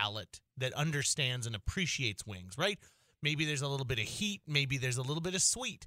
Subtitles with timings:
[0.00, 2.78] palate that understands and appreciates wings, right?
[3.22, 5.86] Maybe there's a little bit of heat, maybe there's a little bit of sweet.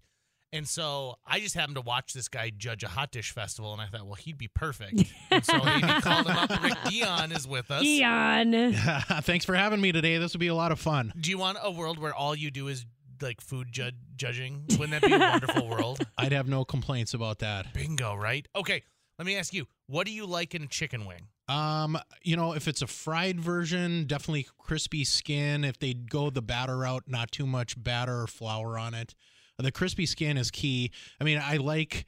[0.51, 3.81] And so I just happened to watch this guy judge a hot dish festival, and
[3.81, 5.03] I thought, well, he'd be perfect.
[5.31, 6.63] And so Amy called him up.
[6.63, 7.81] Rick Dion is with us.
[7.81, 8.73] Dion.
[9.23, 10.19] Thanks for having me today.
[10.19, 11.11] This will be a lot of fun.
[11.19, 12.85] Do you want a world where all you do is
[13.19, 14.65] like food ju- judging?
[14.77, 16.05] Wouldn't that be a wonderful world?
[16.19, 17.73] I'd have no complaints about that.
[17.73, 18.47] Bingo, right?
[18.55, 18.83] Okay,
[19.17, 21.27] let me ask you, what do you like in a chicken wing?
[21.47, 25.63] Um, you know, if it's a fried version, definitely crispy skin.
[25.63, 29.13] If they go the batter route, not too much batter or flour on it.
[29.59, 30.91] The crispy skin is key.
[31.21, 32.05] I mean, I like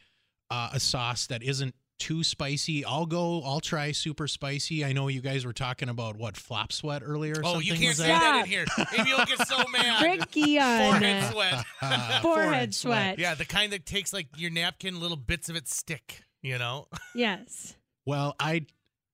[0.49, 2.83] uh, a sauce that isn't too spicy.
[2.83, 3.41] I'll go.
[3.43, 4.83] I'll try super spicy.
[4.83, 7.33] I know you guys were talking about what flop sweat earlier.
[7.35, 7.67] Or Oh, something.
[7.67, 8.19] you can't Was say that?
[8.21, 8.65] that in here.
[8.97, 10.01] Maybe you'll get so mad.
[10.03, 10.91] Rick Dion.
[10.99, 11.65] Forehead sweat.
[11.81, 13.19] Uh, Forehead sweat.
[13.19, 16.23] Yeah, the kind that takes like your napkin, little bits of it stick.
[16.45, 16.87] You know.
[17.15, 17.75] Yes.
[18.05, 18.65] Well, I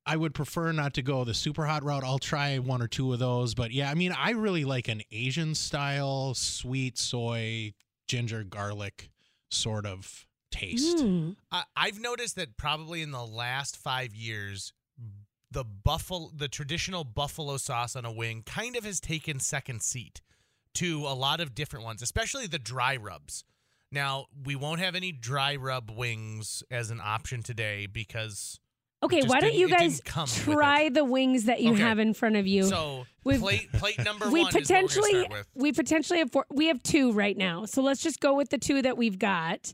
[0.06, 2.04] I would prefer not to go the super hot route.
[2.04, 5.04] I'll try one or two of those, but yeah, I mean, I really like an
[5.12, 7.74] Asian style sweet soy
[8.08, 9.10] ginger garlic
[9.50, 10.98] sort of taste.
[10.98, 11.36] Mm.
[11.52, 14.74] I, I've noticed that probably in the last five years,
[15.52, 20.22] the buffalo, the traditional buffalo sauce on a wing, kind of has taken second seat
[20.74, 23.46] to a lot of different ones, especially the dry rubs.
[23.92, 28.60] Now we won't have any dry rub wings as an option today because
[29.04, 31.82] Okay, why don't you guys try the wings that you Okay.
[31.82, 32.64] have in front of you?
[32.64, 35.48] so We've- plate plate number we one is what we're potentially start with.
[35.56, 37.66] we potentially have four, we have two right now.
[37.66, 39.74] So let's just go with the two that we've got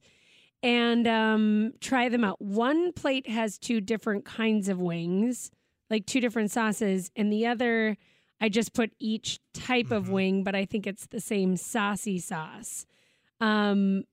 [0.63, 2.41] and um, try them out.
[2.41, 5.51] One plate has two different kinds of wings,
[5.89, 7.97] like two different sauces, and the other
[8.39, 10.11] I just put each type of Mhm.
[10.11, 12.85] wing, but I think it's the same saucy sauce.
[13.39, 14.03] Um,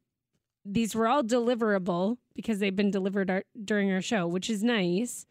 [0.64, 5.26] these were all deliverable because they've been delivered our, during our show, which is nice.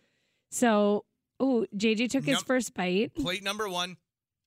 [0.52, 1.06] So,
[1.40, 3.16] oh, JJ took his first bite.
[3.16, 3.98] Plate number one,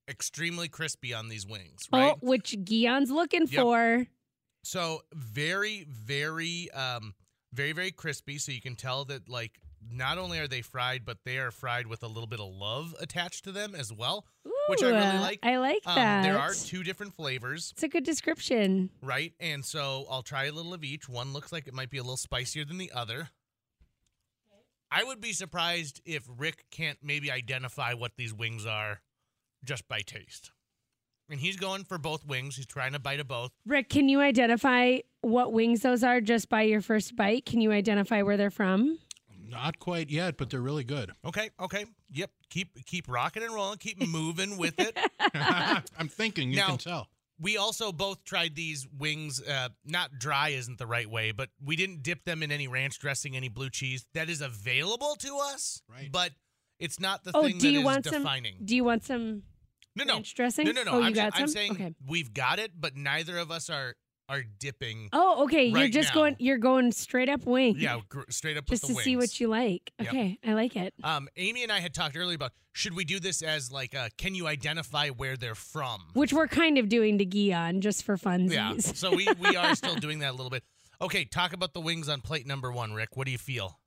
[0.08, 2.14] extremely crispy on these wings, right?
[2.14, 3.60] Oh, which Gion's looking Yep.
[3.60, 4.06] for.
[4.62, 7.14] So very, very, um,
[7.52, 8.38] very, very crispy.
[8.38, 9.58] So you can tell that like
[9.88, 12.94] not only are they fried, but they are fried with a little bit of love
[13.00, 14.26] attached to them as well.
[14.68, 15.38] Which I really like.
[15.42, 16.22] I like Um, that.
[16.22, 18.90] there are two different flavors, It's a good description.
[19.02, 19.32] right?
[19.38, 21.08] And so I'll try a little of each.
[21.08, 23.28] One looks like it might be a little spicier than the other.
[24.90, 29.00] I would be surprised if Rick can't maybe identify what these wings are
[29.64, 30.52] just by taste.
[31.28, 32.54] And he's going for both wings.
[32.56, 33.50] He's trying to bite of both.
[33.66, 37.44] Rick, can you identify what wings those are just by your first bite?
[37.46, 38.98] Can you identify where they're from?
[39.48, 41.12] Not quite yet, but they're really good.
[41.24, 41.86] Okay, okay.
[42.12, 42.30] Yep.
[42.50, 43.78] Keep keep rocking and rolling.
[43.78, 44.96] Keep moving with it.
[45.34, 47.08] I'm thinking you Now- can tell.
[47.38, 49.42] We also both tried these wings.
[49.42, 52.98] Uh, not dry isn't the right way, but we didn't dip them in any ranch
[52.98, 54.06] dressing, any blue cheese.
[54.14, 56.10] That is available to us, Right.
[56.10, 56.30] but
[56.78, 58.54] it's not the Oh, thing do that you is want defining.
[58.56, 58.64] some?
[58.64, 59.42] Do you want some
[59.94, 60.64] no, no, ranch dressing?
[60.64, 60.92] no, no, no.
[60.92, 61.48] Oh, I'm, got I'm some.
[61.48, 61.94] saying okay.
[62.08, 63.96] we've got it, but neither of us are
[64.28, 65.08] are dipping.
[65.12, 65.66] Oh, okay.
[65.66, 66.22] you're just now.
[66.22, 66.36] going.
[66.38, 67.76] You're going straight up wing.
[67.78, 69.92] Yeah, gr- straight up Just to the see what you like.
[69.98, 70.08] Yep.
[70.08, 70.94] Okay, I like it.
[71.02, 74.08] Um, Amy and I had talked earlier about should we do this as like, uh,
[74.18, 76.02] can you identify where they're from?
[76.14, 78.52] Which we're kind of doing to Gion just for funsies.
[78.52, 78.76] Yeah.
[78.78, 80.64] So we we are still doing that a little bit.
[81.00, 83.16] Okay, talk about the wings on plate number one, Rick.
[83.16, 83.78] What do you feel?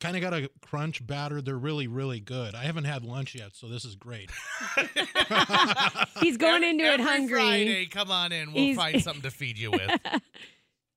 [0.00, 1.40] Kind of got a crunch batter.
[1.40, 2.54] They're really, really good.
[2.54, 4.28] I haven't had lunch yet, so this is great.
[6.20, 7.38] He's going Every- into it every hungry.
[7.38, 8.52] Friday, come on in.
[8.52, 9.90] We'll He's- find something to feed you with.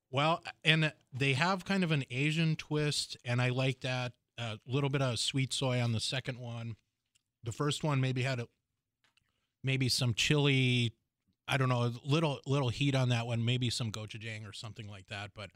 [0.09, 4.13] Well, and they have kind of an Asian twist, and I like that.
[4.38, 6.78] A little bit of sweet soy on the second one.
[7.44, 8.47] The first one maybe had a
[9.66, 10.94] maybe some chili.
[11.46, 13.44] I don't know, a little little heat on that one.
[13.44, 15.50] Maybe some gochujang or something like that, but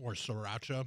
[0.00, 0.86] or sriracha.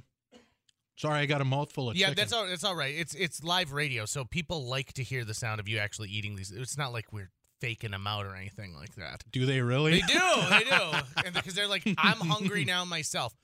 [0.96, 2.16] Sorry, I got a mouthful of yeah, chicken.
[2.16, 2.46] that's all.
[2.46, 2.94] That's all right.
[2.94, 6.36] It's it's live radio, so people like to hear the sound of you actually eating
[6.36, 6.52] these.
[6.52, 9.24] It's not like we're faking them out or anything like that.
[9.32, 9.92] Do they really?
[9.92, 10.20] They do.
[10.50, 10.98] They do.
[11.24, 13.34] And because they're like, I'm hungry now myself.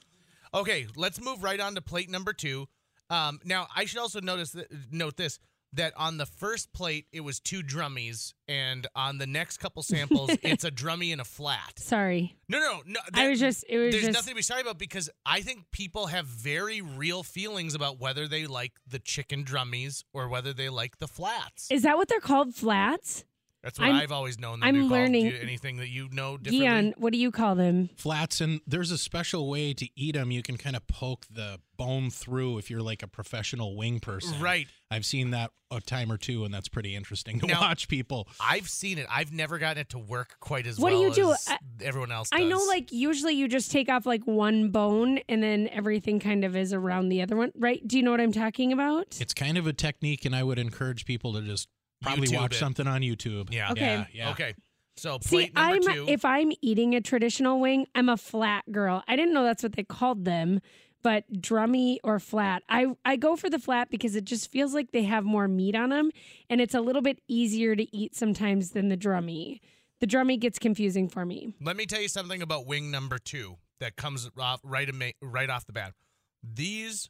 [0.52, 2.66] Okay, let's move right on to plate number two.
[3.08, 5.38] Um, now, I should also notice that, note this
[5.72, 10.30] that on the first plate it was two drummies, and on the next couple samples
[10.42, 11.78] it's a drummy and a flat.
[11.78, 13.00] Sorry, No, no, no.
[13.14, 13.64] I was just.
[13.68, 14.14] It was there's just.
[14.14, 18.26] nothing to be sorry about because I think people have very real feelings about whether
[18.26, 21.68] they like the chicken drummies or whether they like the flats.
[21.70, 22.54] Is that what they're called?
[22.54, 23.24] Flats?
[23.62, 24.60] That's what I'm- i have always known.
[24.60, 26.66] Them I'm to learning- Do you- anything that you know differently.
[26.66, 27.90] Gion, what do you call them?
[27.96, 31.60] flats and there's a special way to eat them you can kind of poke the
[31.76, 34.68] bone through if you're like a professional wing person Right.
[34.90, 38.28] i've seen that a time or two and that's pretty interesting to Now- watch people
[38.40, 39.06] I've seen it.
[39.10, 41.32] I've never gotten it to work quite as What do well you do?
[41.32, 45.20] as I- everyone else I know, like usually you just take off like one bone
[45.28, 47.86] and then everything kind of is around the other one, right?
[47.86, 49.18] Do you know what I'm talking about?
[49.20, 51.68] it's kind of a technique and i would encourage people to just
[52.02, 52.58] Probably YouTube watch it.
[52.58, 53.52] something on YouTube.
[53.52, 53.72] Yeah.
[53.72, 53.80] Okay.
[53.80, 54.04] Yeah.
[54.12, 54.30] yeah.
[54.30, 54.54] Okay.
[54.96, 56.04] So See, number I'm two.
[56.08, 59.02] if I'm eating a traditional wing, I'm a flat girl.
[59.08, 60.60] I didn't know that's what they called them,
[61.02, 62.62] but drummy or flat.
[62.68, 65.74] I I go for the flat because it just feels like they have more meat
[65.74, 66.10] on them,
[66.50, 69.60] and it's a little bit easier to eat sometimes than the drummy.
[70.00, 71.54] The drummy gets confusing for me.
[71.60, 74.90] Let me tell you something about wing number two that comes off right
[75.22, 75.94] right off the bat.
[76.42, 77.08] These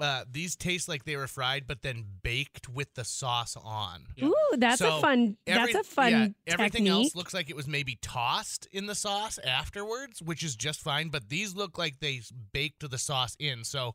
[0.00, 4.06] uh, these taste like they were fried, but then baked with the sauce on.
[4.16, 4.26] Yeah.
[4.26, 5.36] Ooh, that's So, a fun.
[5.46, 6.90] Every- that's a fun yeah, everything technique.
[6.92, 11.08] else looks like it was maybe tossed in the sauce afterwards, which is just fine.
[11.10, 13.94] But these look like they baked the sauce in, so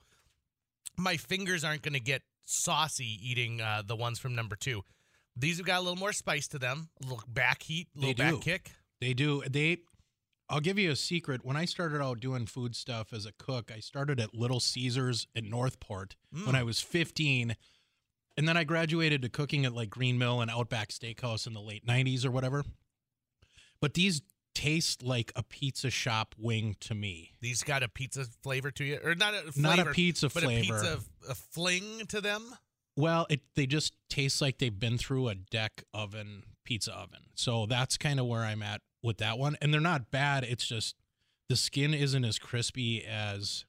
[0.97, 4.83] my fingers aren't going to get saucy eating uh, the ones from number two.
[5.35, 8.07] These have got a little more spice to them, a little back heat, a They
[8.07, 8.39] little back do.
[8.39, 8.71] kick.
[8.99, 9.43] They do.
[9.49, 9.77] They.
[10.49, 11.45] I'll give you a secret.
[11.45, 15.27] When I started out doing food stuff as a cook, I started at Little Caesars
[15.35, 16.55] in Northport when Mm.
[16.55, 17.55] I was 15.
[18.37, 21.61] And then I graduated to cooking at like Green Mill and Outback Steakhouse in the
[21.61, 22.63] late 90s or whatever.
[23.81, 24.21] But these
[24.55, 27.33] taste like a pizza shop wing to me.
[27.41, 30.43] These got a pizza flavor to you, or not a flavor, Not a pizza but
[30.43, 30.75] flavor.
[30.77, 30.99] a pizza
[31.29, 32.43] a fling to them.
[32.99, 37.21] Well, it they just taste like they've been through a deck oven pizza oven.
[37.33, 39.55] So that's kind of where I'm at with that one.
[39.61, 40.43] And they're not bad.
[40.43, 40.95] It's just
[41.47, 43.63] the skin isn't as crispy as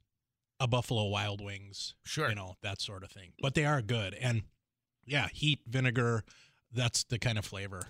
[0.59, 2.29] a Buffalo Wild Wings, Sure.
[2.29, 3.33] you know, that sort of thing.
[3.41, 4.15] But they are good.
[4.15, 4.43] And
[5.07, 6.25] yeah, heat, vinegar,
[6.75, 7.83] that's the kind of flavor.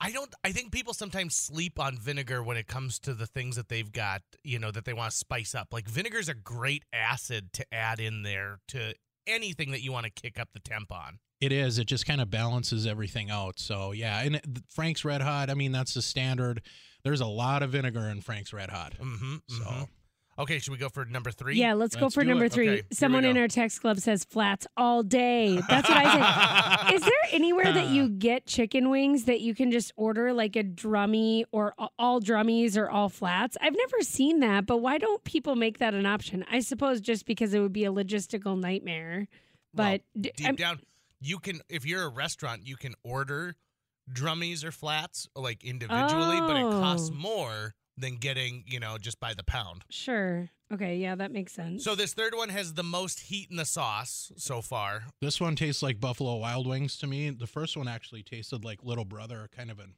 [0.00, 0.32] I don't.
[0.44, 3.90] I think people sometimes sleep on vinegar when it comes to the things that they've
[3.90, 5.72] got, you know, that they want to spice up.
[5.72, 8.94] Like vinegar's a great acid to add in there to
[9.26, 11.18] anything that you want to kick up the temp on.
[11.40, 11.78] It is.
[11.78, 13.58] It just kind of balances everything out.
[13.58, 15.50] So yeah, and it- Frank's Red Hot.
[15.50, 16.62] I mean, that's the standard.
[17.04, 18.94] There's a lot of vinegar in Frank's Red Hot.
[19.00, 19.36] Mm-hmm.
[19.48, 19.88] So
[20.38, 21.56] okay, should we go for number three?
[21.56, 22.52] Yeah, let's, go Let's for number it.
[22.52, 22.68] three.
[22.70, 25.60] Okay, Someone in our text club says flats all day.
[25.68, 26.94] That's what I say.
[26.94, 30.62] Is there anywhere that you get chicken wings that you can just order like a
[30.64, 33.56] drummy or all drummies or all flats?
[33.60, 36.44] I've never seen that, but why don't people make that an option?
[36.50, 39.28] I suppose just because it would be a logistical nightmare.
[39.74, 40.80] Well, But d- deep I'm- down,
[41.20, 43.56] you can if you're a restaurant, you can order
[44.12, 47.16] drummies or flats like individually, but it costs Oh.
[47.16, 49.84] more than getting you know just by the pound.
[49.90, 50.50] sure.
[50.72, 51.84] Okay, yeah, that makes sense.
[51.84, 55.04] So this third one has the most heat in the sauce so far.
[55.20, 57.30] This one tastes like Buffalo Wild Wings to me.
[57.30, 59.94] The first one actually tasted like Little Brother, kind of an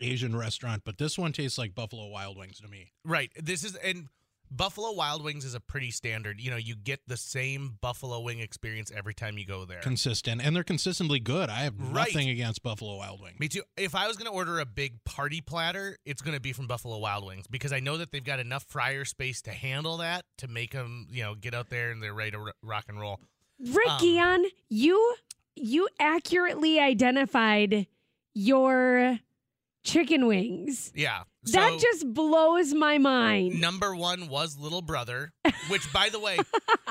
[0.00, 2.92] Asian restaurant, but this one tastes like Buffalo Wild Wings to me.
[3.04, 3.32] Right.
[3.36, 4.06] This is and
[4.50, 6.40] Buffalo Wild Wings is a pretty standard.
[6.40, 9.80] You know, you get the same buffalo wing experience every time you go there.
[9.80, 11.50] Consistent, and they're consistently good.
[11.50, 12.12] I have Right.
[12.12, 13.38] nothing against Buffalo Wild Wings.
[13.38, 13.62] Me too.
[13.76, 16.66] If I was going to order a big party platter, it's going to be from
[16.66, 20.24] Buffalo Wild Wings because I know that they've got enough fryer space to handle that
[20.38, 22.98] to make them, you know, get out there and they're ready to r- rock and
[22.98, 23.20] roll.
[23.60, 25.16] Rick Um, Gion, you
[25.56, 27.86] you accurately identified
[28.32, 29.18] your
[29.82, 30.92] chicken wings.
[30.94, 31.22] Yeah.
[31.52, 33.60] That just blows my mind.
[33.60, 35.32] number one was Little Brother,
[35.68, 36.38] which, by the way,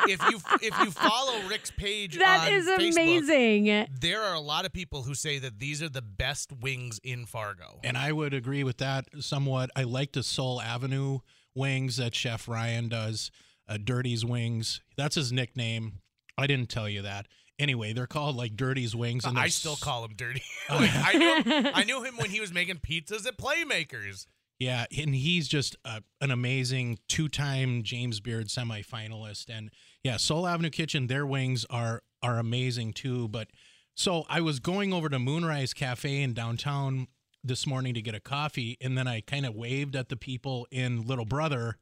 [0.08, 3.88] if you if you follow Rick's page, That on is Facebook, amazing.
[4.00, 7.26] There are a lot of people who say that these are the best wings in
[7.26, 7.80] Fargo.
[7.84, 9.70] And I would agree with that somewhat.
[9.76, 11.20] I like the Soul Avenue
[11.56, 13.32] wings that Chef Ryan does.
[13.70, 14.82] Uh, Dirty's Wings.
[14.96, 16.00] That's his nickname.
[16.38, 17.28] I didn't tell you that.
[17.60, 19.26] Anyway, they're called like Dirty's Wings.
[19.26, 20.44] And I still s- call him dirty.
[20.70, 21.14] Like, I
[21.44, 24.28] knew I knew him when he was making pizzas at Playmakers.
[24.60, 29.70] Yeah, and he's just a, an amazing two-time James Beard semifinalist, and
[30.04, 33.28] yeah, Soul Avenue Kitchen, their wings are are amazing too.
[33.28, 33.50] But
[33.94, 37.08] so I was going over to Moonrise Cafe in downtown
[37.44, 40.68] this morning to get a coffee, and then I kind of waved at the people
[40.72, 41.78] in Little Brother,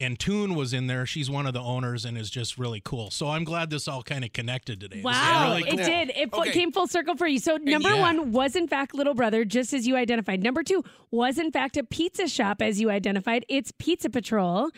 [0.00, 1.06] and Toon was in there.
[1.06, 3.10] She's one of the owners and is just really cool.
[3.10, 5.00] So I'm glad this all kind of connected today.
[5.02, 6.10] Wow, really it did.
[6.16, 6.50] It Okay.
[6.52, 7.38] came full circle for you.
[7.38, 8.00] So, number yeah.
[8.00, 10.42] one was, in fact, Little Brother, just as you identified.
[10.42, 13.44] Number two was, in fact, a pizza shop, as you identified.
[13.48, 14.70] It's Pizza Patrol.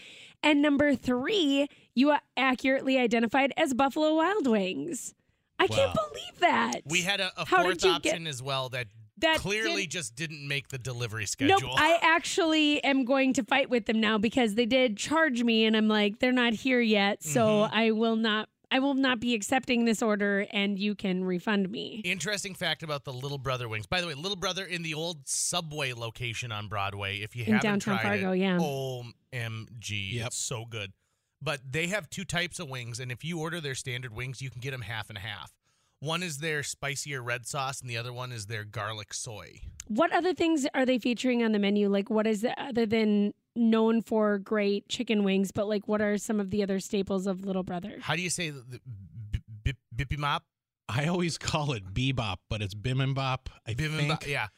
[0.43, 5.15] And number three, you accurately identified as Buffalo Wild Wings.
[5.59, 6.83] I can't believe that.
[6.85, 8.87] We had a, a How fourth did you get- option as well that,
[9.19, 11.59] That clearly did- just didn't make the delivery schedule.
[11.61, 15.65] Nope, I actually am going to fight with them now because they did charge me,
[15.65, 17.75] and I'm like, they're not here yet, so Mm-hmm.
[17.75, 18.49] I will not.
[18.69, 22.03] I will not be accepting this order, and you can refund me.
[22.05, 23.87] Interesting fact about the Little Brother wings.
[23.87, 27.19] By the way, Little Brother in the old Subway location on Broadway.
[27.19, 28.59] If you In haven't downtown tried Fargo, it, yeah.
[28.59, 30.27] OMG, Yep.
[30.27, 30.93] it's so good.
[31.41, 34.51] But they have two types of wings, and if you order their standard wings, you
[34.51, 35.53] can get them half and half.
[36.01, 39.61] One is their spicier red sauce, and the other one is their garlic soy.
[39.89, 41.89] What other things are they featuring on the menu?
[41.89, 45.53] Like, what is it other than known for great chicken wings?
[45.53, 47.97] But like, what are some of the other staples of Little Brother?
[48.01, 48.81] How do you say the, the
[49.31, 49.75] b- b-
[50.05, 50.43] bippy mop?
[50.89, 53.47] I always call it bebop, but it's bibimbap.
[53.67, 54.27] I Bibimbap, think.
[54.29, 54.49] yeah.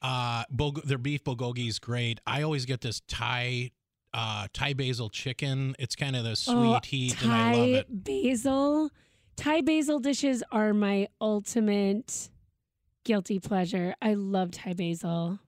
[0.00, 2.20] Uh, bulg- their beef bulgogi is great.
[2.26, 3.72] I always get this Thai,
[4.12, 5.74] uh, Thai basil chicken.
[5.78, 8.04] It's kind of the sweet Oh, heat, Thai and I love it.
[8.04, 8.90] basil.
[9.36, 12.30] Thai basil dishes are my ultimate
[13.04, 13.94] guilty pleasure.
[14.00, 15.38] I love Thai basil.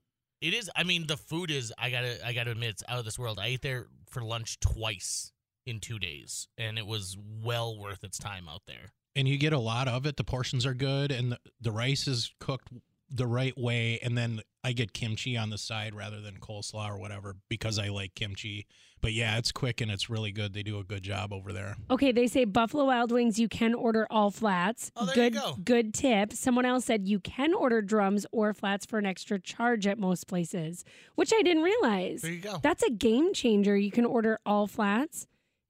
[0.40, 0.70] It is.
[0.76, 1.72] I mean, the food is.
[1.78, 2.24] I gotta.
[2.26, 3.38] I gotta admit, it's out of this world.
[3.40, 5.32] I ate there for lunch twice
[5.66, 8.92] in two days, and it was well worth its time out there.
[9.14, 10.16] And you get a lot of it.
[10.16, 12.68] The portions are good, and the, the rice is cooked
[13.10, 13.98] the right way.
[14.02, 17.88] And then I get kimchi on the side rather than coleslaw or whatever because I
[17.88, 18.66] like kimchi.
[19.00, 20.54] But yeah, it's quick and it's really good.
[20.54, 21.76] They do a good job over there.
[21.90, 24.90] Okay, they say Buffalo Wild Wings, you can order all flats.
[24.96, 25.56] Oh, there you good, go.
[25.62, 26.32] Good tip.
[26.32, 30.26] Someone else said you can order drums or flats for an extra charge at most
[30.26, 30.84] places,
[31.14, 32.22] which I didn't realize.
[32.22, 32.58] There you go.
[32.62, 33.76] That's a game changer.
[33.76, 35.26] You can order all flats.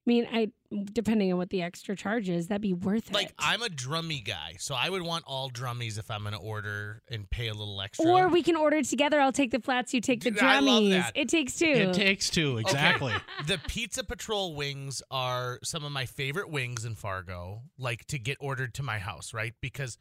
[0.07, 0.51] I mean, I
[0.91, 3.33] depending on what the extra charge is, that'd be worth Like it.
[3.39, 7.01] Like I'm a drummy guy, so I would want all drummies if I'm gonna order
[7.09, 8.05] and pay a little extra.
[8.05, 9.19] or we can order together.
[9.19, 10.89] I'll take the flats, you take the Dude, I love drummies.
[10.91, 11.11] that.
[11.15, 11.65] It takes two.
[11.65, 13.13] It takes two, exactly.
[13.47, 18.37] the Pizza Patrol wings are some of my favorite wings in Fargo, like to get
[18.39, 19.53] ordered to my house, right?
[19.61, 19.97] Because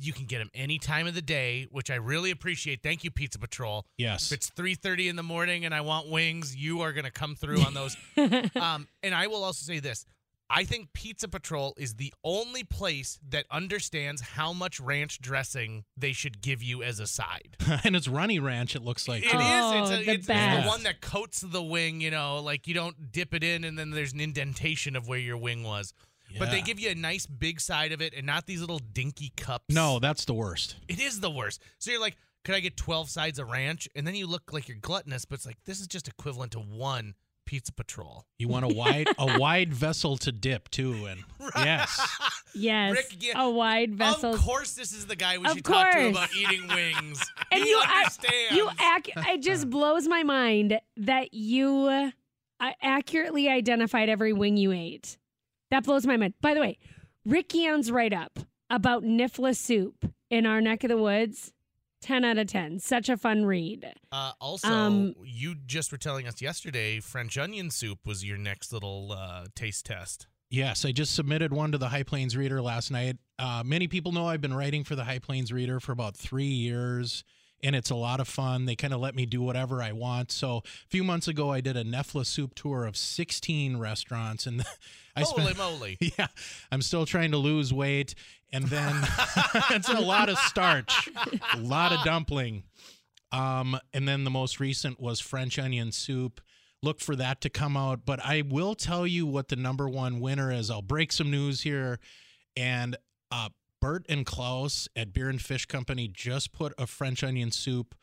[0.00, 2.82] you can get them any time of the day, which I really appreciate.
[2.82, 3.84] Thank you, Pizza Patrol.
[3.98, 4.30] Yes.
[4.32, 7.34] If it's 3:30 in the morning and I want wings, you are going to come
[7.34, 7.96] through on those.
[8.56, 10.06] um, and I will also say this.
[10.48, 16.12] I think Pizza Patrol is the only place that understands how much ranch dressing they
[16.12, 17.56] should give you as a side.
[17.84, 19.24] and it's runny ranch, it looks like.
[19.24, 19.32] It is.
[19.32, 19.38] too.
[19.40, 22.00] Oh, It's, a, the it's, it's the one that coats the wing.
[22.00, 25.18] You know, like you don't dip it in, and then there's an indentation of where
[25.18, 25.92] your wing was.
[26.38, 29.32] But they give you a nice big side of it, and not these little dinky
[29.36, 29.64] cups.
[29.74, 30.76] No, that's the worst.
[30.88, 31.62] it is the worst.
[31.78, 33.88] So you're like, could I get 12 sides of ranch?
[33.96, 36.60] And then you look like you're gluttonous, but it's like this is just equivalent to
[36.60, 37.14] one
[37.44, 38.24] Pizza Patrol.
[38.38, 41.22] You want a wide a wide vessel to dip too, and
[41.56, 42.18] yes,
[42.54, 44.34] yes, Rick, yeah, a wide vessel.
[44.34, 47.20] Of course, this is the guy we Of should talk to about eating wings.
[47.52, 48.56] And he you ac- understands.
[48.56, 52.10] You ac- it just blows my mind that you uh,
[52.82, 55.16] accurately identified every wing you ate.
[55.76, 56.32] That blows my mind.
[56.40, 56.78] By the way,
[57.26, 58.38] Rick Gion's write up
[58.70, 61.52] about Knoephla soup in our neck of the woods.
[62.00, 62.78] 10 out of 10.
[62.78, 63.92] Such a fun read.
[64.10, 68.72] Uh, also, Um, you just were telling us yesterday French onion soup was your next
[68.72, 70.28] little uh, taste test.
[70.48, 70.86] yes.
[70.86, 73.18] I just submitted one to the High Plains Reader last night.
[73.38, 76.44] Uh, many people know I've been writing for the High Plains Reader for about three
[76.46, 77.22] years,
[77.62, 78.66] and it's a lot of fun.
[78.66, 80.30] They kind of let me do whatever I want.
[80.30, 84.62] So a few months ago, I did a Knoephla soup tour of 16 restaurants, and
[85.16, 85.98] I Holy spent moly!
[86.18, 86.26] Yeah,
[86.70, 88.14] I'm still trying to lose weight,
[88.52, 88.94] and then
[89.70, 91.08] it's a lot of starch,
[91.54, 92.64] a lot of dumpling.
[93.32, 96.40] Um, and then the most recent was French onion soup.
[96.82, 100.20] Look for that to come out, but I will tell you what the number one
[100.20, 100.70] winner is.
[100.70, 101.98] I'll break some news here,
[102.56, 102.96] and
[103.32, 103.48] uh,
[103.80, 107.94] Bert and Klaus at Beer and Fish Company just put a French onion soup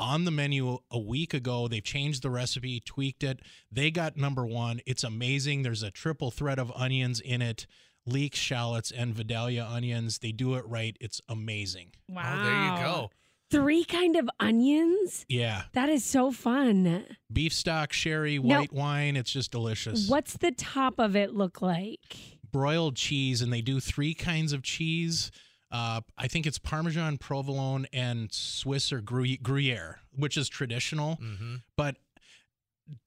[0.00, 1.68] on the menu a week ago.
[1.68, 3.40] They've changed the recipe, tweaked it.
[3.70, 4.80] They got number one.
[4.86, 5.62] It's amazing.
[5.62, 7.66] There's a triple thread of onions in it
[8.06, 10.18] leek shallots and Vidalia onions.
[10.20, 10.96] They do it right.
[11.00, 11.92] It's amazing.
[12.08, 12.22] Wow.
[12.40, 13.10] Oh, there you go.
[13.50, 15.24] Three kind of onions?
[15.28, 15.62] Yeah.
[15.72, 17.04] That is so fun.
[17.32, 19.16] Beef stock, sherry, Now- white wine.
[19.16, 20.08] It's just delicious.
[20.08, 22.37] What's the top of it look like?
[22.52, 25.30] Broiled cheese, and they do three kinds of cheese.
[25.70, 31.16] Uh, I think it's Parmesan, provolone, and Swiss or Gruyere, Gruyere which is traditional.
[31.16, 31.56] Mm-hmm.
[31.76, 31.96] but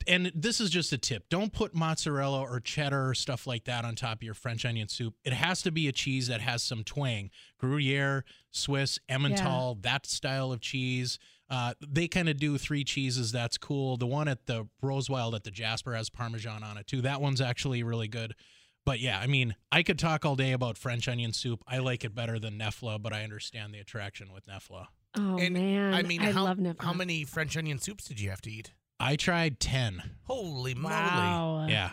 [0.08, 1.28] and this is just a tip.
[1.30, 4.88] Don't put mozzarella or cheddar or stuff like that on top of your french onion
[4.88, 5.16] soup.
[5.24, 7.32] It has to be a cheese that has some twang.
[7.58, 11.18] Gruyere swiss emmental that style of cheese.
[11.50, 13.32] Uh, they kind of do three cheeses.
[13.32, 13.98] That's cool.
[13.98, 17.02] The one at the rosewild at the jasper has parmesan on it too.
[17.02, 18.36] That one's actually really good
[18.86, 22.04] but yeah i mean i could talk all day about french onion soup i like
[22.04, 26.04] it better than knoephla but i understand the attraction with knoephla Oh and man, I
[26.04, 26.84] mean, I how, love Knoephla.
[26.84, 28.72] how many French onion soups did you have to eat?
[28.98, 30.94] i tried 10 Holy moly!
[30.96, 31.66] Wow.
[31.68, 31.92] yeah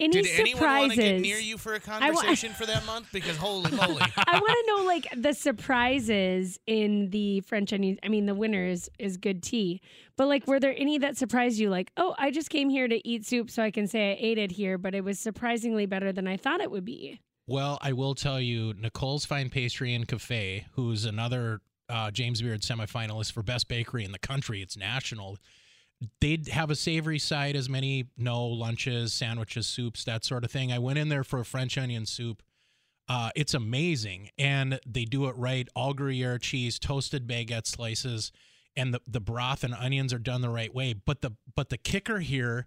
[0.00, 1.12] Any Did anyone want to surprises?
[1.12, 3.08] get near you for a wa- conversation for that month?
[3.12, 4.00] Because holy moly!
[4.16, 7.98] I want to know like the surprises in the French onion.
[8.02, 9.80] I mean, the winner is is good tea,
[10.16, 11.70] but like, were there any that surprised you?
[11.70, 14.38] Like, oh, I just came here to eat soup, so I can say I ate
[14.38, 17.20] it here, but it was surprisingly better than I thought it would be.
[17.46, 22.62] Well, I will tell you, Nicole's Fine Pastry and Cafe, who's another uh, James Beard
[22.62, 24.62] semifinalist for best bakery in the country.
[24.62, 25.38] It's national.
[26.20, 30.72] They'd have a savory side, as many no lunches, sandwiches, soups, that sort of thing.
[30.72, 32.42] I went in there for a French onion soup.
[33.08, 35.68] Uh, it's amazing, and they do it right.
[35.74, 38.32] All Gruyere cheese, toasted baguette slices,
[38.76, 40.92] and the, the broth and onions are done the right way.
[40.94, 42.66] But the but the kicker here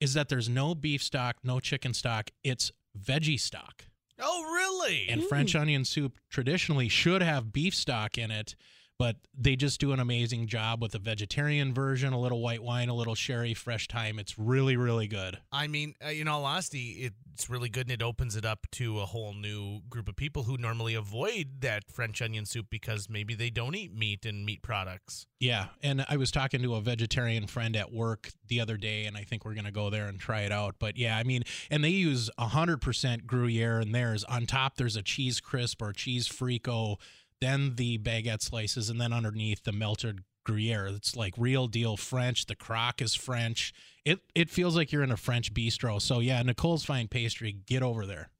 [0.00, 2.30] is that there's no beef stock, no chicken stock.
[2.42, 3.84] It's veggie stock.
[4.20, 5.08] Oh, really?
[5.08, 8.54] And French onion soup traditionally should have beef stock in it,
[9.02, 12.88] but they just do an amazing job with a vegetarian version, a little white wine,
[12.88, 14.16] a little sherry, fresh thyme.
[14.20, 15.38] It's really, really good.
[15.50, 19.00] I mean, uh, in all honesty, it's really good and it opens it up to
[19.00, 23.34] a whole new group of people who normally avoid that French onion soup because maybe
[23.34, 25.26] they don't eat meat and meat products.
[25.40, 25.66] Yeah.
[25.82, 29.24] And I was talking to a vegetarian friend at work the other day, and I
[29.24, 30.76] think we're going to go there and try it out.
[30.78, 31.42] But yeah, I mean,
[31.72, 34.22] and they use 100% Gruyere in theirs.
[34.22, 36.98] On top, there's a cheese crisp or cheese frico
[37.42, 40.86] then the baguette slices, and then underneath the melted Gruyere.
[40.86, 42.46] It's like real deal French.
[42.46, 43.72] The crock is French.
[44.04, 46.00] It it feels like you're in a French bistro.
[46.00, 48.30] So yeah, Nicole's Fine Pastry, get over there.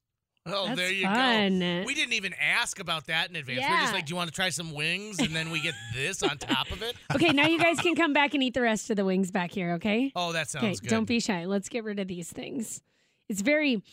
[0.44, 1.60] Oh, That's there you fun.
[1.60, 1.84] go.
[1.86, 3.60] We didn't even ask about that in advance.
[3.60, 3.70] Yeah.
[3.76, 5.20] We're just like, do you want to try some wings?
[5.20, 6.96] And then we get this on top of it.
[7.14, 9.52] Okay, now you guys can come back and eat the rest of the wings back
[9.52, 10.10] here, okay?
[10.16, 10.88] Oh, that sounds Okay, good.
[10.88, 11.44] don't be shy.
[11.44, 12.82] Let's get rid of these things.
[13.28, 13.84] It's very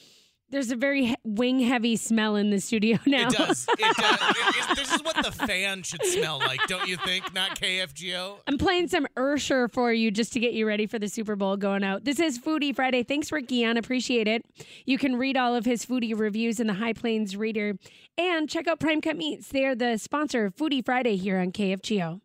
[0.51, 3.27] there's a very wing heavy smell in the studio now.
[3.27, 3.67] It does.
[3.77, 4.19] It does.
[4.69, 7.33] It- this is what the fan should smell like, don't you think?
[7.33, 8.37] Not KFGO.
[8.47, 11.57] I'm playing some Usher for you just to get you ready for the Super Bowl
[11.57, 12.03] going out.
[12.05, 13.03] This is Foodie Friday.
[13.03, 13.65] Thanks, Ricky.
[13.65, 14.45] On appreciate it.
[14.85, 17.75] You can read all of his foodie reviews in the High Plains Reader
[18.17, 19.49] and check out Prime Cut Meats.
[19.49, 22.21] They are the sponsor of Foodie Friday here on KFGO.